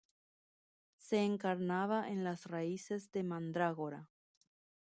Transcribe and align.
Se 0.97 1.23
encarnaba 1.25 2.09
en 2.09 2.23
las 2.23 2.47
raíces 2.47 3.11
de 3.11 3.21
mandrágora. 3.21 4.09